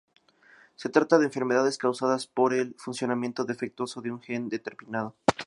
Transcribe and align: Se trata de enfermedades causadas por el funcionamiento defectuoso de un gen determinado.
Se 0.77 0.89
trata 0.89 1.19
de 1.19 1.25
enfermedades 1.25 1.77
causadas 1.77 2.25
por 2.25 2.55
el 2.55 2.73
funcionamiento 2.79 3.45
defectuoso 3.45 4.01
de 4.01 4.09
un 4.11 4.19
gen 4.19 4.49
determinado. 4.49 5.15